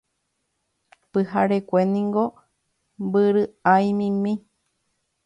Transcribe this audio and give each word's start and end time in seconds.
Pyharekue 1.11 1.81
niko 1.91 2.23
mbyry'áimi. 3.05 4.33